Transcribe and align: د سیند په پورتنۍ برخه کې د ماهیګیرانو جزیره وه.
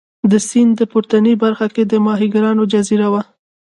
د 0.31 0.33
سیند 0.47 0.71
په 0.79 0.85
پورتنۍ 0.91 1.33
برخه 1.43 1.67
کې 1.73 1.83
د 1.85 1.93
ماهیګیرانو 2.05 2.63
جزیره 2.73 3.07
وه. 3.13 3.21